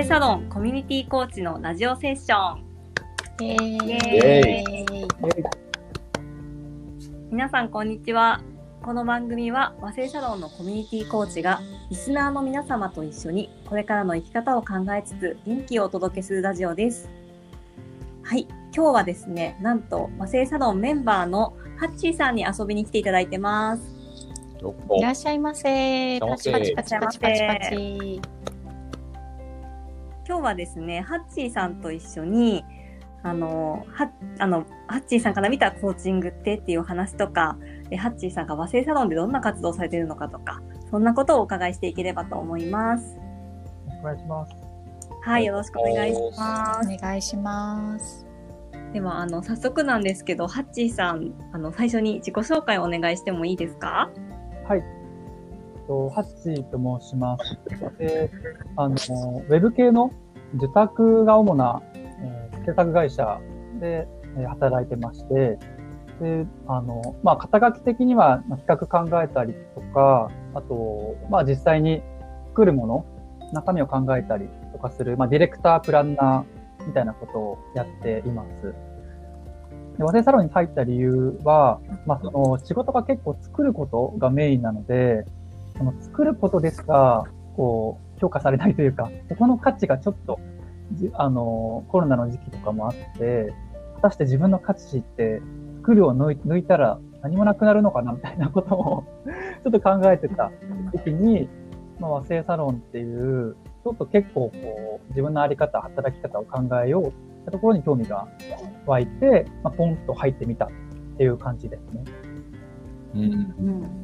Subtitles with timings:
[0.00, 2.64] サロンコミュニティコーチのラジオセッション。
[3.40, 3.56] イ
[7.30, 8.40] 皆さんこんにちは。
[8.82, 11.60] この番組は和製サロンのコミュニティコーチが
[11.90, 17.08] リスナーの皆様と一緒にこれからの生き方を考えつつ元気をお届けするラジオです。
[18.22, 23.82] はい、今日はですね、なんと和製サロンメンバーのハッチーさんに遊びに来ていただいてます。
[24.98, 26.18] いらっしゃいませ。
[26.18, 28.51] パチパチパチパチパチパチ。
[30.26, 32.64] 今日はですね、ハッチーさんと一緒に、
[33.24, 37.56] あの、は、あの、ハッチーさんから見たコーチングってっていうお話とか、
[37.90, 43.18] えハッチーさんが和製サロンでどんな活動をされているのかとか、そんなことをお伺いしていければと思います。
[44.00, 44.52] お願いします。
[45.22, 46.88] はい、よろしくお願いします。
[46.88, 48.26] お願いします。
[48.92, 54.10] では、あの、早速なんですけど、ハッチーさん、あの、最初に自己紹介をお願いしてもいいですか？
[54.68, 54.82] はい。
[55.86, 57.58] とハッチーと申します。
[57.98, 58.30] で、
[58.76, 60.10] あの、ウェブ系の
[60.54, 63.40] 受託が主な、えー制作会社
[63.80, 64.06] で、
[64.36, 65.58] えー働いてまして、
[66.20, 72.02] で、あの、まあ、肩書き的にはまあ企画考えたりとか、あと、まあ、実際に
[72.48, 73.06] 作るもの、
[73.52, 78.74] 中身を考えたりとかする、まあ、ディレクター、プランナーみたいなことをやっています。
[79.98, 85.24] で和製サロンに入った理由は、まあ、その仕事が結構作ることがメインなので、
[85.82, 87.24] その作ることでしか、
[87.56, 90.38] こう、評価されないというか、そこの価値がちょっと、
[90.92, 93.52] じあの、コロナの時期とかもあって、
[93.96, 95.42] 果たして自分の価値って、
[95.78, 99.04] 作るを抜い抜いたら何もなくなるのかなみたいなことを
[99.64, 100.52] ちょっと考えてた
[100.92, 101.48] 時に、
[101.98, 107.10] まあ、和製サロンっていう、ちょっと結構こう、自分のあり方、働き方を考えようっ
[107.44, 108.28] てところに興味が
[108.86, 110.68] 湧いて、まあ、ポンと入ってみたっ
[111.16, 112.04] ていう感じですね。
[113.14, 114.01] うん、うん。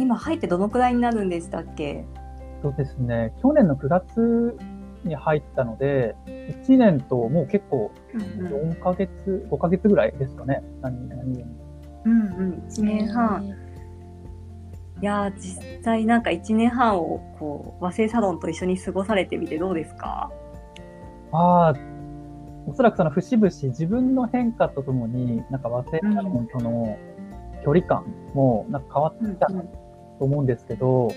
[0.00, 2.04] 今入ってどのくらいになるんでしたっけ？
[2.62, 3.32] そうですね。
[3.42, 4.56] 去年の9月
[5.04, 8.20] に入ったので、1年ともう結構うん
[8.74, 10.62] 4ヶ月、5ヶ月ぐらいですかね。
[10.82, 11.46] 何、何年
[12.04, 13.44] うんうん、1年半。
[15.02, 20.30] いやー実際なんか1年半をこう和製サロンと一緒に過ごされてみてどうですか？
[21.32, 21.74] ああ、
[22.66, 26.98] おそらくその節々自分の変化とともに、なんか和製サロンとの
[27.64, 28.04] 距離感
[28.34, 29.62] もなんか変わってきたな
[30.20, 31.08] と思うんですけど、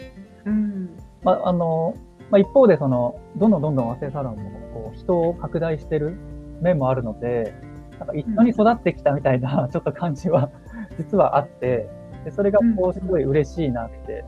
[0.45, 0.89] うん。
[1.23, 1.95] まあ、あの、
[2.31, 6.15] まあ、一方でその、どんどんどんどん和製サロンもこう人を拡大してる
[6.61, 7.53] 面もあるので、
[7.99, 10.49] なんか一緒に育ってきたみたいな ちょっと感じは
[10.97, 11.87] 実はあって、
[12.25, 14.23] でそれがこうすごい嬉しいなって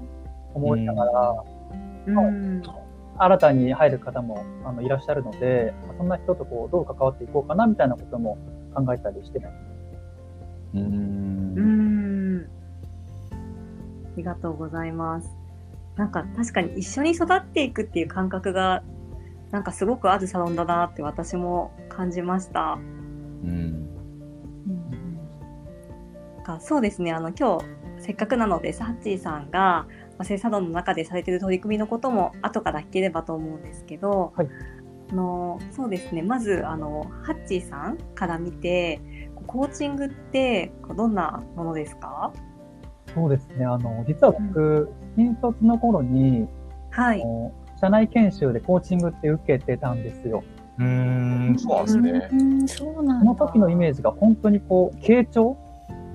[0.54, 1.44] 思いながら、
[2.08, 2.62] うん。
[3.18, 8.38] 新たに入る方もあのいらっしゃるので、まあそんな人とこうどう関わっていこうかなみたいなことも
[8.74, 9.54] 考えたりしてます。
[10.74, 10.80] う。
[10.80, 11.75] うん
[14.16, 15.30] りがとうございます。
[15.96, 18.84] なんか確かに一緒に育っていくっていう感覚が
[19.52, 22.78] なんかすごくあるサロンだなって私も感じました。
[23.44, 23.90] うん。
[26.44, 27.66] かそうですねあの今日
[27.98, 29.88] せっかくなのでサッチーさんが
[30.18, 34.50] 和製サロンの中でされてる取り組みのことも後から聞ければと思うんですけど、はい。
[35.12, 39.00] あのそうですねまずあのハッチーさんから見て
[39.48, 42.34] コーチングってどんなものですか？
[43.16, 43.66] そうですね。
[43.66, 46.48] あの、実は僕、新卒の頃に、
[46.92, 50.46] はいあの社内研修でコーチングって受けてたんですよ。
[50.80, 52.30] うーん、そうなんですね。
[52.32, 53.20] うん、そうなんだ。
[53.20, 55.58] その時のイメージが本当にこう、傾聴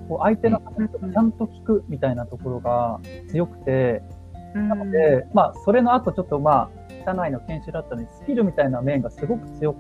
[0.09, 4.03] こう相手の話をちゃんと聞くみたいなところが強くて、
[4.55, 6.71] なので、まあ、それの後ちょっとまあ、
[7.05, 9.75] 社内の研修だったのに、スキルみたいな面がすごく強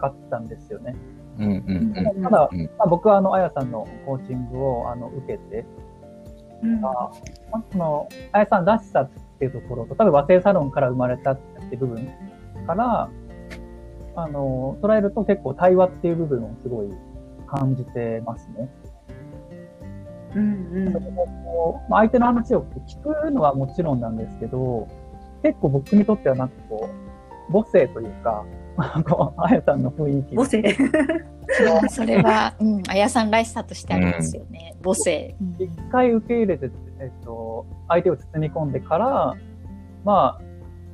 [0.00, 0.96] かったんですよね。
[1.38, 2.22] うんうんうん。
[2.22, 5.66] ただ、うんまあ、僕はあの、あやさんのコーチングをあの受けて、
[6.62, 6.80] うん。
[6.80, 6.92] まあ、
[7.52, 8.64] まあその、あやさん。
[8.64, 12.08] らしさっていうところと、多分和製サロンから生まれたっていう部分
[12.66, 13.10] から、
[14.16, 16.88] あの、捉えると結構対話っていう部分をすごい
[17.46, 18.68] 感じてますね。
[20.34, 20.86] うん。
[20.86, 20.92] うん。
[20.92, 24.00] こうまあ相手の話を聞くのはもちろん。
[24.00, 24.16] なん。
[24.16, 24.88] ですけど、
[25.42, 26.48] 結構僕にとってはなん。
[26.48, 26.88] かこ
[27.48, 28.44] う、母性というか、
[29.04, 30.62] こう、あやさんの雰囲気母性
[31.88, 34.76] それは、うん、あやさんらしさとしてありますよね。
[34.82, 35.34] 母性。
[35.40, 36.70] うん一回受け入れて、
[37.00, 39.34] えっと、相手を包み込んでから、
[40.04, 40.42] まあ、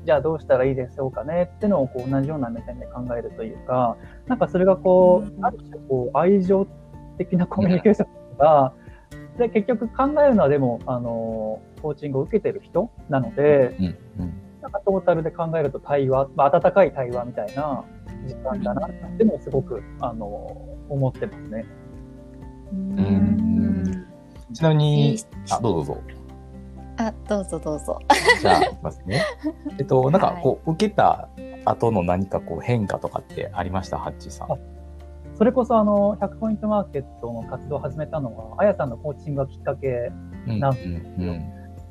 [0.07, 3.97] じゃあどうしたらいいでしょうかねってのをこう同じような目線で考えるというか、
[4.27, 6.67] なんかそれがこうんう、ある種こう愛情
[7.19, 8.73] 的なコミュニケーションが、
[9.39, 13.85] で、結局考えるのはでも、あの、コーチングを受けてる人なので、うん
[14.21, 14.44] うん。
[14.64, 17.84] なんかトータルで考えると対話、まあ、温かい対話みたいな
[18.26, 20.26] 時間だなってもすごく、あの、
[20.88, 21.66] 思ってますね。
[22.72, 24.06] ううん
[24.55, 25.16] ちなみに、
[25.50, 26.02] あ、どうぞどうぞ。
[26.96, 27.99] あ、どうぞどうぞ。
[28.40, 29.22] じゃあ、いきますね。
[29.78, 31.28] えっと、なんかこう、受けた
[31.66, 33.99] 後の何かこう変化とかってありました？
[33.99, 34.52] ハッチーさん。
[34.52, 34.56] あ
[35.34, 40.11] それこそあの、100ポイントマーケットの活動を始めたのは、あやさんのコーチングがきっかけ
[40.46, 41.43] うんなんうん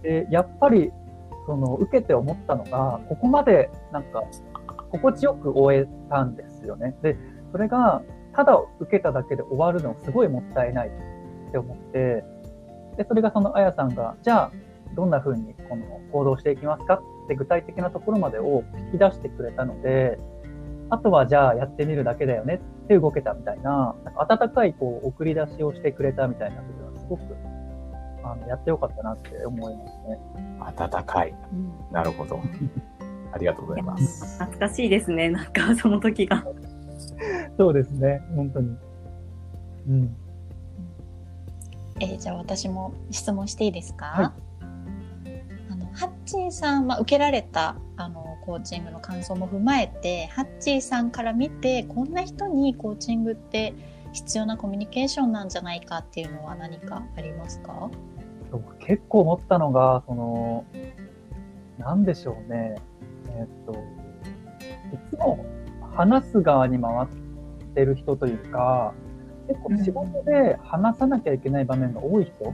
[0.01, 0.91] で、やっぱり、
[1.45, 4.23] その、受けて思ったのが、ここまで、なんか、
[4.91, 6.95] 心地よく終えたんですよね。
[7.01, 7.17] で、
[7.51, 8.01] それが、
[8.33, 12.23] ただ受けただけで終わるのすごいもったいないって思って、
[12.97, 14.51] で、それがそのあやさんが、じゃあ、
[14.95, 20.19] どんな風にこの行動していきますかって具体的なところまでを引き出してくれたので、
[20.89, 27.23] あとはじゃあやってみるだけだよねって動けたみたいな、なんか温かいこう送り出しをしてくれたみたいな部分はすごく、
[28.23, 30.19] あの、やってよかったなって思いますね。
[30.59, 31.33] 温かい。
[31.91, 32.39] なるほど。
[33.33, 34.37] ありがとうございます。
[34.39, 35.29] 懐かしいですね。
[35.29, 36.45] なんかその時が。
[37.57, 38.77] そうですね、本当に。
[39.89, 40.15] うん。
[41.99, 44.25] えーじゃあ私も質問していいですか、はい
[45.71, 53.73] あのハッチーさんは受けられたあのコーチングの感想も踏まえてハッチーさんから見てこんな人にコーチングって
[54.11, 57.89] 必要なコミュニケーションなんじゃないかっていうのは何かありますか？
[58.53, 60.63] そう結構思ったのが、その、
[61.79, 62.75] なんでしょうね。
[63.29, 63.77] えーっと、い
[65.09, 65.43] つも
[65.95, 67.07] 話す側に回っ
[67.73, 68.93] てる人というか、
[69.47, 72.53] 結構仕事で話さなきゃいけない場面が多い人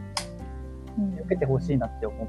[0.97, 2.23] に受けてほしいなって思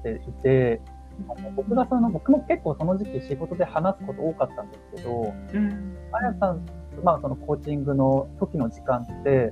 [0.00, 0.82] っていて、
[1.30, 5.96] あの僕がその、僕も結構その時期仕事で話すこと多かったんですけど、うん。
[6.12, 6.60] あやさん、
[7.02, 9.50] まあそのコーチングの時の時間って、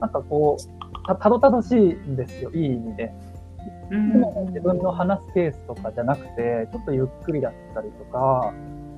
[0.00, 0.77] なんかこう、
[1.08, 3.12] たたどたどしいんですよ、いい意味で。
[3.90, 8.52] うんでも自分の話すケースとかじゃなくて、ちょっとゆっくりだったりとか、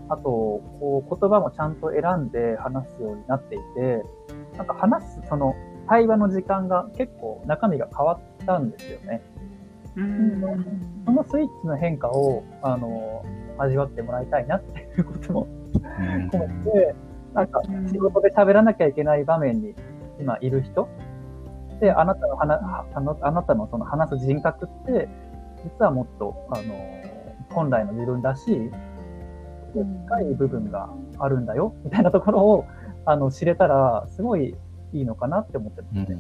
[0.09, 4.03] あと、こう、言葉もちゃんと選んで話すようになっていて、
[4.57, 5.55] なんか話す、その、
[5.89, 9.23] 対話の時間が結構中身が変わったんですよね。
[9.97, 10.41] うん
[11.05, 13.25] そのスイッチの変化を、あの、
[13.59, 16.95] 味わってもらいたいなっていうこともうん思って、
[17.35, 19.75] なんか仕事で喋らなきゃいけない場面に
[20.19, 21.10] 今いる人で、
[21.89, 22.61] あなたの話、
[22.95, 25.09] あのあなたのその話す人格って、
[25.65, 26.75] 実はもっと、あの、
[27.51, 28.71] 本来の自分らしい、
[29.73, 32.67] 深い部分があるんだよ、みたいなところを、
[33.07, 34.57] あの、知れたら、すごい
[34.93, 36.19] いいのかなって思ってますね。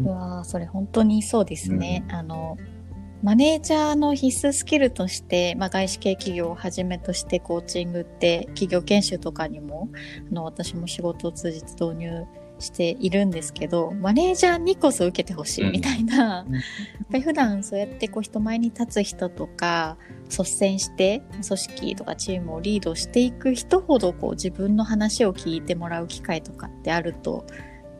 [0.00, 2.04] うわーそれ本当にそうですね。
[2.08, 2.56] あの
[3.22, 9.88] マネージャーの必須スキルとして、まあ、外資系企業をはじめとしてコーチングって企業研修とかにも
[10.30, 12.26] あの私も仕事を通じて導入
[12.58, 16.54] しているんですけどマネージャーにこそ受けてほしいみたいな、うん
[17.08, 19.96] やっぱり普段そうやってこう人前に立つ人とか
[20.28, 27.46] 率先して組織とかチームをリードしていく人ほどこう自分の話を聞いてもらう機会とかってあると、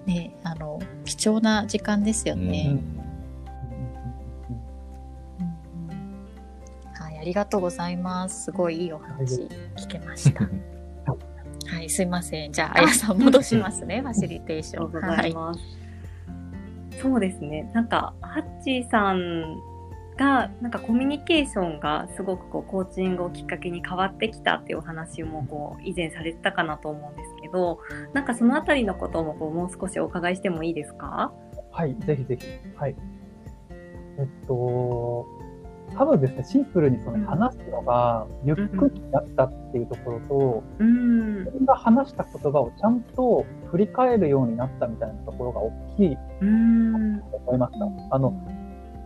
[0.04, 2.78] ね、あの貴重な時間ですよね。
[6.92, 8.44] はい、ありがとうございます。
[8.44, 10.46] すごいいいお話聞けました。
[11.70, 12.52] はい、すいません。
[12.52, 14.86] じゃあ、あやさん戻しますね、 ファシリテーション。
[14.86, 15.60] ありがとうございます。
[17.02, 17.70] そうですね。
[17.74, 19.56] なんか、ハッチーさん
[20.16, 27.78] が、なんかコミュニケーションがすごくこう、コーチングをきっかけに変わってきたっていうお話もこう、以前されてたかなと思うんですけど、
[28.14, 31.32] なんかそのあたりのこともこう、もう少しお伺いしてもいいですか？
[31.70, 32.46] はい、ぜひぜひ。
[32.76, 32.96] はい。
[34.18, 35.26] えっと、
[35.98, 41.50] 多分ですね、シンプルにその話すのがゆっくりだったっていうところと、うん自。
[41.50, 47.18] 分が話した言葉をちゃんと振り返るようになったみたいなところが大きいうん。
[47.18, 48.14] と思いました。
[48.14, 48.30] あの、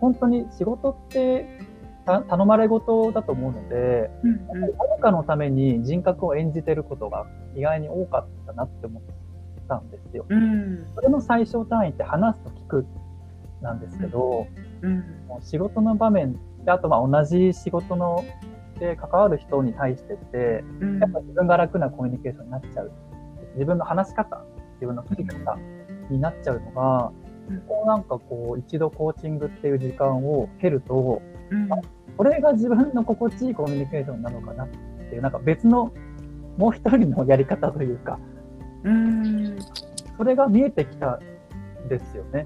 [0.01, 1.59] 本当に仕事って
[2.05, 9.03] た頼まれ事だと思うので、うん誰かのために人格を演じてることが意外に多かったなって思っ
[9.67, 10.25] たんですよ。
[10.29, 10.85] うん。
[10.93, 12.85] それの最小単位って話すと聞く
[13.61, 14.47] なんですけど、
[14.81, 14.99] うん。
[15.27, 18.23] もう仕事の場面で、あとまあ同じ仕事の
[18.79, 22.91] で関わる人に対してって、うんやっぱ自分が楽なコミュニケーションになっちゃう。
[23.55, 24.43] 自分の話し方、
[24.75, 25.57] 自分の聞き方
[26.09, 27.11] になっちゃうのが、
[27.49, 31.69] うんこうなんかこう一度コーチングっていう時間を経ると、うん
[32.15, 34.67] これが自分の心地いいコミュニケーションなのかなっ
[35.09, 35.91] ていう、なんか別の
[36.57, 38.19] もう一人のやり方というか、
[38.83, 39.57] うん。
[40.17, 41.19] それが見えてきた
[41.85, 42.45] んですよね。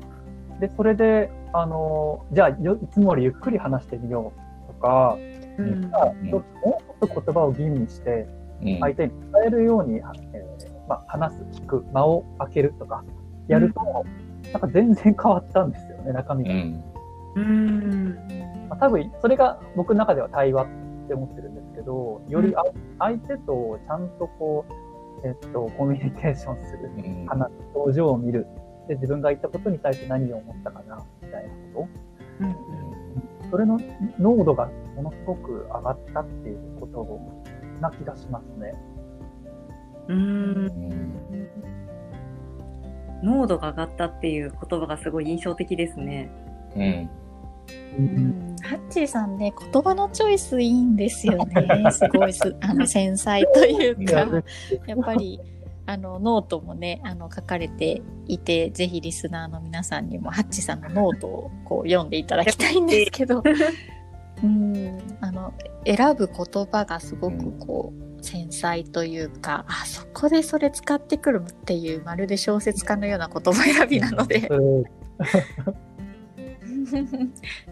[0.60, 4.34] で、それで、あの、じゃあよ、いつもよりゆっくり話してみよ
[4.70, 5.18] うとか、
[5.58, 8.28] うんじゃあちょっともうちょっと言葉を吟味して、
[8.62, 13.04] うん相手に伝えるように、えーまあ、話す、聞く、間を空けるとか、
[13.48, 13.82] やると、
[14.52, 16.54] なんか全然変わったんですよね、中身が。
[16.54, 16.84] うん
[17.36, 18.16] うん。
[18.70, 20.68] まあ、多分、それが僕の中では対話っ
[21.08, 22.64] て思ってるんですけど、よりあ
[23.00, 24.66] 相手とちゃんとこ
[25.24, 26.92] う、えっと、コミュニケーションする。
[26.98, 28.48] うん話す表情を見る。
[28.88, 30.82] で、自分が言ったことに対して何を思ったか
[33.52, 33.80] それの
[34.20, 38.74] 濃度がものすごく上がったっていうことな気がしますね。
[40.10, 41.50] うんん
[43.24, 46.30] 濃度が上がったっていう言葉がすごい印象的ですね。
[46.76, 47.12] うんう
[47.98, 51.92] うんハッチーさんね、言葉のチョイスいいんですよね。
[51.92, 54.44] すごいす、あの、繊細というか、
[54.86, 55.40] やっぱり、
[55.88, 63.42] あの、ノートもね、あの、書かれていて、ぜひリスナーの皆さんにも、ハッチーさんのノートをこう読んでいただきたいんですけど、
[64.44, 65.54] うん、あの、
[65.86, 74.50] 選ぶ言葉がすごくこう、繊細というか、あ、そこでそれ使ってくるっていう、まるで小説家のような言葉選びなので、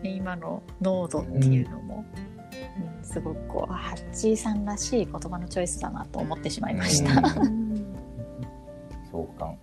[0.01, 2.35] 今の濃度っていうのも、うん
[3.05, 7.21] すごくこうあハッチーさんらしい言葉のチョイスだなと思ってしまいました。
[9.15, 9.57] 共感。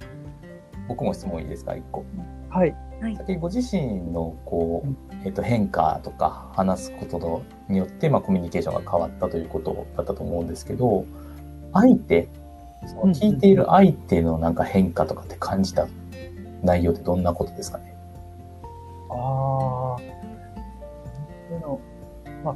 [0.89, 2.05] 僕も質問いいですか、一個。
[2.49, 2.75] はい。
[3.19, 4.89] 先ご自身のこう、
[5.25, 11.05] えっと変化とか話すことのによって、まあ、コミュニケーションが変わったということだったと思うんですけど
[11.73, 12.29] 相手
[12.87, 15.87] その聞いている相手のなんか変化とかって感じた
[16.63, 17.95] 内容ってどんなことですかね？
[19.11, 20.13] ああ。
[21.61, 21.81] の、
[22.45, 22.55] まあ、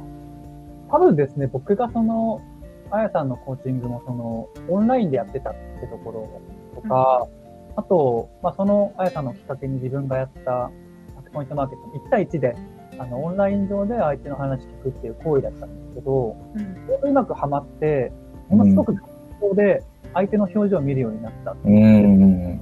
[0.89, 2.41] 多分ですね、僕がその、
[2.89, 6.41] あやさんのコーチングもその、オンラインでやってたってところ
[6.81, 7.27] とか、
[7.75, 10.71] あと、まあ、そのあやさんのきっかけに自分がやったタ
[11.21, 12.55] ッチポイントマーケット1対1で、
[12.99, 17.09] あの、オンライン上で相手の話聞くっていう行為だったんですけど、うん。
[17.09, 18.11] うまくハマって、
[18.49, 19.03] ものすごく学
[19.49, 21.51] 校で相手の表情を見るようになった。
[21.51, 22.61] うんうん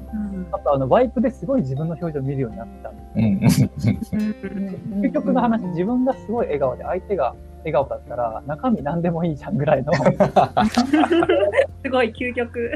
[0.52, 3.70] あと、あの、ワイプですごい自分の表情を見るようになったんですよ。
[4.14, 10.14] うん究極の話、自分がすごい笑顔で相手が笑顔だったら中身何でもいいじゃんぐらいの、本
[11.84, 12.72] すごい究極。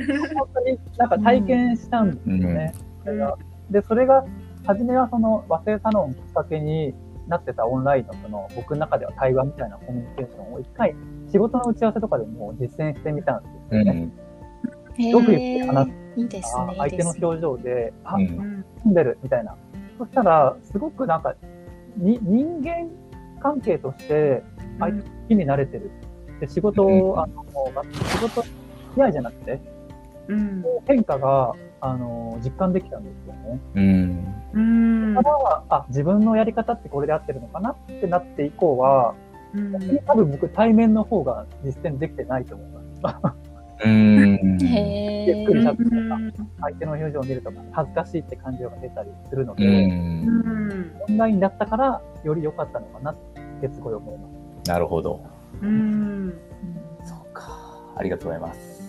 [0.54, 2.74] 当になんか体験したんですよね。
[3.04, 3.38] それが
[3.70, 4.26] で、それが、
[4.66, 6.94] 初めはその和製サロンきっかけに
[7.28, 10.94] なってたオンラインのその僕の中では対話みたいなコミュニケーションを一回
[11.32, 14.10] 仕事の打ち合わせとかでも実践してみたんですよね。
[14.98, 16.76] へよく言って話すいいですね。
[16.78, 19.56] 相手の表情で、あ、うん住んでるみたいな。
[19.98, 21.36] そしたら、すごくなんか、
[21.98, 22.90] に人間
[23.42, 24.44] 関係として
[24.80, 25.92] 相手好きになれてる。
[26.40, 27.46] で仕事を、あの、
[27.94, 28.44] 仕事
[28.96, 29.60] 嫌いじゃなくて、
[30.30, 30.64] うん。
[30.88, 33.60] 変化が、あの、実感できたんですよね。
[33.76, 39.16] うんうんだから、あ、自分のやり方ってこれで合ってるのかなってなって以降は、
[39.54, 42.70] うん多分僕対面の方が実践できてないと思い
[43.02, 43.49] ます。
[43.86, 53.16] うんへゆっくりー喋るとか、相手の表情を見るとか、恥ずかしいって感情が出たりするのうで、んうんオンラインだったから、より良かったのかなっ
[53.62, 54.28] てすごい思いま
[54.66, 54.70] す。
[54.70, 55.24] なるほど
[55.62, 56.34] うん
[57.04, 57.50] そうか
[57.96, 58.80] ありがとうございます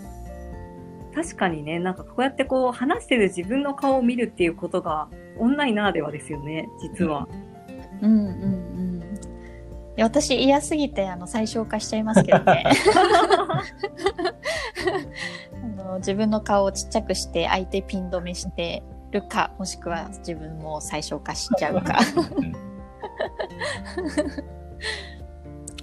[1.14, 7.26] 確かにね、なんかこうやってこう話してる自分の顔を見るっていうことがオンラインならではですよね、実は。
[8.00, 9.00] うんうんうん。
[9.96, 12.64] いや私嫌すぎてあの最小化しちゃいますけどね。
[15.78, 21.98] あの自分の顔をちっちゃくして相手ピン止めしてるかもしくは自分も最小化しちゃうか。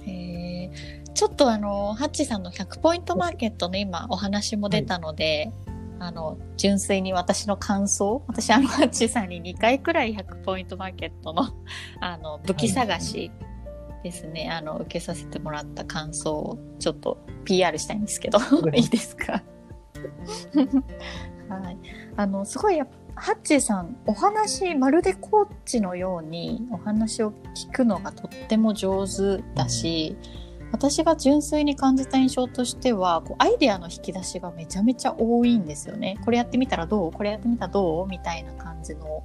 [0.06, 5.50] えーちょっとあのハッチさんの100ポイントマーケットの今お話も出たので、
[5.98, 11.48] あの純粋に私の感想私あのハッチさんに2回くらい100ポイントマーケットの
[12.00, 13.32] あの武器探し
[14.02, 18.38] ですね、あの受けさせてもらった感想をちょっと PR したいんですけど。
[18.74, 19.42] いいですか？
[21.48, 21.76] はい。
[22.16, 30.16] あのすごいやっぱハッチーさんお話まるでコーチのようにお話を聞くのがとっても上手だし
[30.70, 36.18] 私が純粋に感じた印象としてはこうアイデアの引き出しがめちゃめちゃ多いんですよね。
[36.24, 37.12] これやってみたらどう？
[37.12, 38.06] これやってみたらどう？
[38.06, 39.24] みたいな感じの。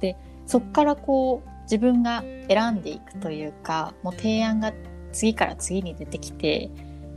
[0.00, 4.72] でそっからこう自分が選んでいくというかもう提案が
[5.12, 6.70] 次から次に出てきて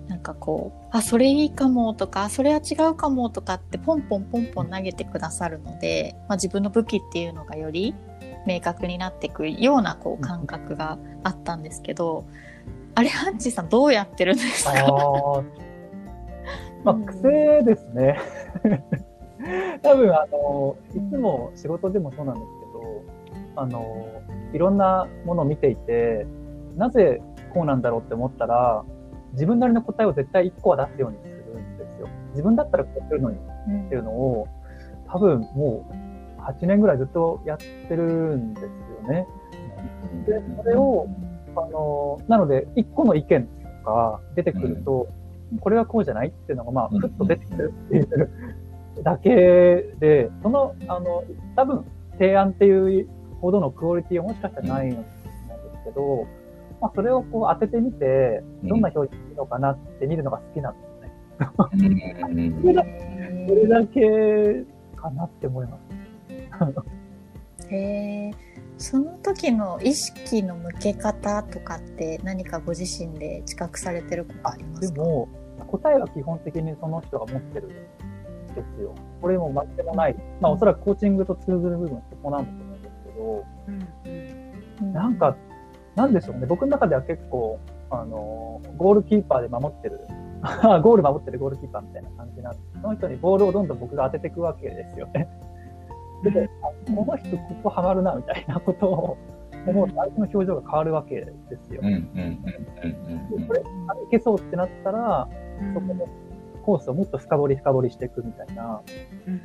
[0.07, 7.95] なんかこうあそれいいかもとかそれは違うかもとかってポンポンポンポン投げてくださるので、まあ、自分の武器っていうのがより
[8.47, 12.25] 明確になっていくようなこう感覚があったんですけど、
[12.95, 15.43] あれハンチーさんどうやってるんですか？
[16.83, 18.17] まあ、癖ですね。
[19.83, 22.45] 多分、あの、いつも仕事でもそうなんです
[23.27, 24.07] けど、あの、
[24.53, 26.25] いろんなものを見ていて、
[26.75, 27.21] なぜ
[27.53, 28.83] こうなんだろうって思ったら、
[29.33, 32.07] 自分なりの答えを絶対一個は出すようにするんですよ。
[32.31, 34.47] 自分だったらこうするのにっていうのを、
[35.07, 35.85] 多分も
[36.37, 38.69] う8年ぐらいずっとやってるんですよ
[39.09, 39.27] ね。
[40.25, 41.07] で、それを、
[41.55, 45.07] あの、なので、一個の意見とか出てくると、
[45.59, 48.29] これはこうじゃないっていうのが、まあ、ふっと出てくるっていう
[49.03, 49.29] だけ
[49.99, 51.23] で、その、あの、
[51.55, 53.09] 多分、提案っていう
[53.39, 56.27] ほどのクオリティはもしかしたらないのかもしれないですけど、
[56.81, 62.15] まあ、それをこう当ててみて、どんな表示するのかなって見るのが好きなんですね。
[62.22, 62.84] うんそれだ
[63.48, 64.65] それだけ
[64.96, 65.81] かなって思います。
[67.69, 68.31] へえ
[68.77, 74.79] その時の意識の向け方とかって何かご自身で知覚されてることありまか？
[74.81, 75.27] ですも、
[75.67, 77.75] 答えは基本的にその人が持ってるんで
[78.77, 78.96] すよ。
[79.22, 80.15] これも負けもない。
[80.39, 82.63] まあ、おそらくコーチングと通ずる部分はそこなんですけ
[83.19, 85.35] ど、うんなんか、
[85.95, 86.45] なんでしょうね。
[86.45, 87.59] 僕の中では結構、
[87.89, 89.99] あの、ゴールキーパーで守ってる、
[90.81, 95.27] ゴール守ってるゴールキーパーみたいな感じなんで、その人にボールをどんどん僕が当てていくわけですよね。
[96.23, 99.17] で、あこの人ここハマるな、みたいなことを
[99.67, 101.81] 思うと相手の表情が変わるわけですよ。
[101.81, 101.88] で
[103.47, 105.27] これ、あいけそうってなったら、
[105.73, 106.07] そこの
[106.63, 108.81] コースをもっと深掘り深掘りしていくみたいな
[109.27, 109.39] うん。
[109.39, 109.43] こ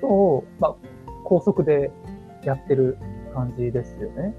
[0.00, 0.74] とを、まあ、
[1.24, 1.90] 高速で
[2.48, 2.98] やってる
[3.34, 4.34] 感じですよね。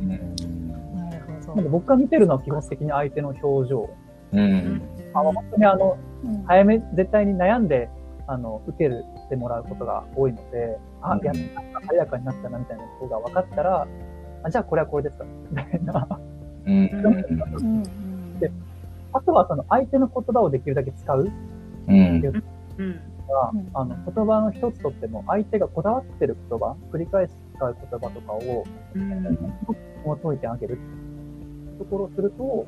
[0.00, 0.68] うん。
[0.96, 3.90] なるほどなので僕が見てるのは基本的に相手の表情。
[4.32, 4.82] うん。
[5.14, 6.44] あの本当にあの、うん。
[6.44, 7.88] 早め、絶対に悩んで、
[8.26, 11.24] あの、受けるってもらうことが多いので、あ、うん。
[11.24, 13.86] やった、早やかになったなみたいなことが分かったら、
[14.42, 16.20] あじゃあこれはこれですかみたいな。
[16.66, 18.38] うん。
[18.38, 18.50] で
[19.12, 21.28] あとはその相手の言葉をできるだけ使う
[21.88, 22.22] うん。
[22.78, 23.70] うんは、うん。
[23.74, 29.38] あの、言葉の一つとっても、相手がこだわってる言葉、繰り返し使う言葉とかを、うん。
[30.02, 30.78] 紐解いてあげる
[31.78, 32.66] ところをすると、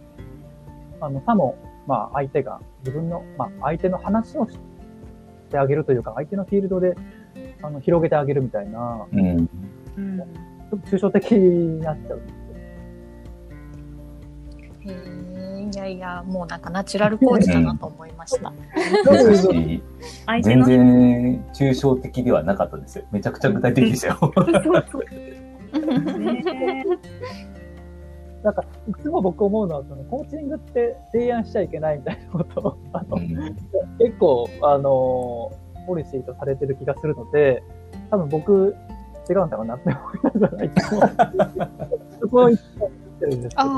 [1.01, 4.59] あの、さも、まあ、相手が自分の、まあ、相手の話をし
[5.51, 6.95] てあげるというか、相手のフィールドで、
[7.63, 9.49] あの、広げてあげるみたいな、うん。
[9.97, 10.19] うん。
[10.19, 12.21] ちょっと抽象的になっちゃう
[15.73, 18.53] いやいやもうなんかナチュラルコーチだなと思いました。
[20.43, 23.05] 全然抽象的ではなかったですよ。
[23.11, 24.19] めちゃくちゃ具体的でしたよ。
[28.43, 35.53] なんか、いつも僕思うのは、その、コーチングって提案しちゃいけないみたいなことを、あの、結構、あの、
[35.87, 37.63] ポリシーとされてる気がするので、
[38.11, 38.75] 多分僕、
[39.31, 41.03] 違うんだろうなって思いながら、いつも、
[42.21, 43.69] そこをいつも言ってるんですけど、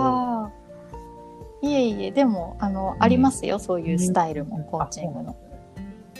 [1.64, 5.36] いえいえでもあの、ありますよそういうスタイルもコーチングの。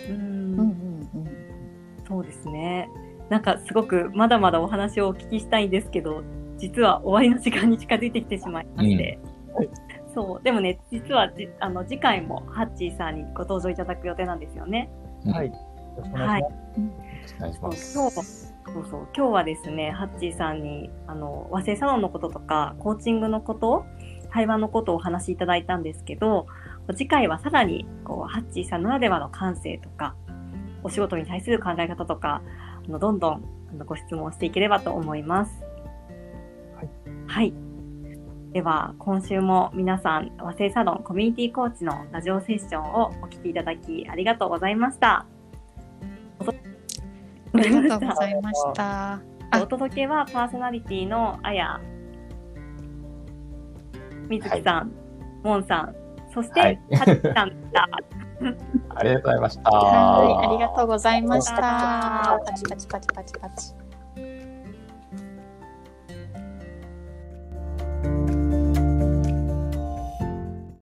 [0.09, 1.44] うんうんうんうん
[2.07, 2.88] そうですね。
[3.30, 6.22] なんかすごくまだまだお話をお聞きしたいんですけど、
[6.59, 9.18] 実は終わりの時間に近づいてきてしまいまして。
[9.22, 9.35] うん
[10.14, 10.42] そう。
[10.44, 14.88] でもね、実はじあの次回もハッチーさんにご登場いただく予定なんですよね。
[15.26, 15.48] はい。
[15.48, 15.54] よ
[15.98, 16.48] ろしくお願いしま
[17.24, 17.35] す。
[17.37, 17.92] お願いします。
[17.92, 18.20] そうそ
[18.80, 19.09] うそう。
[19.16, 23.85] 今日はですね、ハッチーさんに、あの、和製サロンのこととか、コーチングのこと、
[24.34, 26.48] 対話のことをお話しいただいたんですけど、
[26.96, 30.16] 次回はさらに、こう、ハッチーさんならではの感性とか、
[30.82, 32.42] お仕事に対する考え方とか、
[32.84, 35.52] あのどんどんあのご質問していければと思います。
[36.74, 36.90] はい。
[37.28, 37.54] はい。
[38.52, 45.26] では、今週も皆さん、和製サロンコミュニティコーチのラジオセッションをお聞きいただきありがとうございました。
[46.40, 49.12] ありがとうございました。
[49.52, 51.80] あお届けはパーソナリティのあや、
[54.28, 54.92] みずきさん、
[55.42, 55.94] もんさん、
[56.32, 57.88] そして、はいはっちさんでした。
[58.96, 59.70] ありがとうございました。
[59.70, 62.40] はい、ありがとうございました。
[62.44, 63.83] パチパチパチパチパチ。